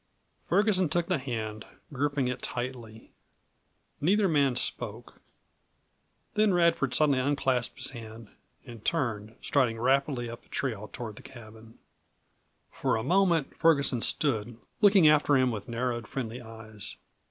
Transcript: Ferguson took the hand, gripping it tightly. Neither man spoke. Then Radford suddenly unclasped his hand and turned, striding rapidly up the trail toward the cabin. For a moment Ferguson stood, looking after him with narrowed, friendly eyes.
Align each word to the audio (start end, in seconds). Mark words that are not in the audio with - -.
Ferguson 0.47 0.89
took 0.89 1.05
the 1.05 1.19
hand, 1.19 1.63
gripping 1.93 2.27
it 2.27 2.41
tightly. 2.41 3.11
Neither 4.01 4.27
man 4.27 4.55
spoke. 4.55 5.21
Then 6.33 6.55
Radford 6.55 6.95
suddenly 6.95 7.19
unclasped 7.21 7.77
his 7.77 7.91
hand 7.91 8.29
and 8.65 8.83
turned, 8.83 9.35
striding 9.43 9.77
rapidly 9.79 10.27
up 10.27 10.41
the 10.41 10.49
trail 10.49 10.87
toward 10.91 11.17
the 11.17 11.21
cabin. 11.21 11.77
For 12.71 12.95
a 12.95 13.03
moment 13.03 13.55
Ferguson 13.55 14.01
stood, 14.01 14.57
looking 14.81 15.07
after 15.07 15.37
him 15.37 15.51
with 15.51 15.69
narrowed, 15.69 16.07
friendly 16.07 16.41
eyes. 16.41 16.97